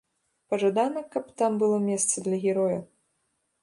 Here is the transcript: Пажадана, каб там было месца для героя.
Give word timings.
Пажадана, 0.53 1.03
каб 1.17 1.29
там 1.43 1.61
было 1.63 1.77
месца 1.91 2.15
для 2.31 2.37
героя. 2.49 2.85